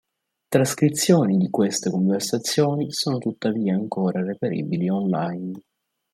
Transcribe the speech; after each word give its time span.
Trascrizioni 0.49 1.37
di 1.37 1.51
queste 1.51 1.91
conversazioni 1.91 2.91
sono 2.91 3.19
tuttavia 3.19 3.75
ancora 3.75 4.23
reperibili 4.23 4.89
on-line. 4.89 5.53